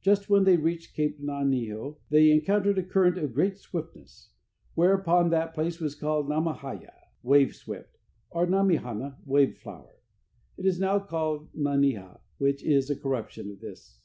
Just 0.00 0.28
when 0.28 0.42
they 0.42 0.56
reached 0.56 0.94
Cape 0.96 1.20
Naniho 1.20 1.98
they 2.08 2.32
encountered 2.32 2.76
a 2.76 2.82
current 2.82 3.16
of 3.16 3.32
great 3.32 3.56
swiftness. 3.56 4.30
Whereupon 4.74 5.30
that 5.30 5.54
place 5.54 5.78
was 5.78 5.94
called 5.94 6.28
Nami 6.28 6.54
haya 6.54 6.92
(wave 7.22 7.54
swift) 7.54 7.96
or 8.30 8.46
Nami 8.46 8.78
hana 8.78 9.18
(wave 9.24 9.58
flower). 9.58 10.00
It 10.56 10.66
is 10.66 10.80
now 10.80 10.98
called 10.98 11.54
Naniha, 11.54 12.18
which 12.38 12.64
is 12.64 12.90
a 12.90 12.96
corruption 12.96 13.48
of 13.52 13.60
this. 13.60 14.00